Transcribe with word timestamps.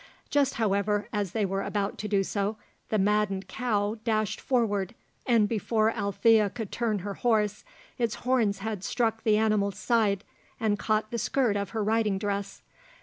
Just, 0.31 0.55
however, 0.55 1.07
as 1.13 1.33
they 1.33 1.45
were 1.45 1.61
about 1.61 1.99
to 1.99 2.07
do 2.07 2.23
so, 2.23 2.57
the 2.89 2.97
maddened 2.97 3.47
cow 3.47 3.97
dashed 4.03 4.41
forward, 4.41 4.95
and 5.27 5.47
before 5.47 5.91
Alethea 5.91 6.49
could 6.49 6.71
turn 6.71 6.97
her 7.05 7.13
horse, 7.13 7.63
its 7.99 8.15
horns 8.25 8.57
had 8.65 8.83
struck 8.83 9.21
the 9.21 9.37
animal's 9.37 9.77
side, 9.77 10.23
and 10.59 10.79
caught 10.79 11.11
the 11.11 11.19
skirt 11.19 11.55
of 11.55 11.69
her 11.69 11.83
riding 11.83 12.17
dress. 12.17 12.63